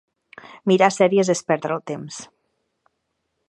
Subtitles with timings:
[0.71, 2.21] Mirar sèries és perdre el temps.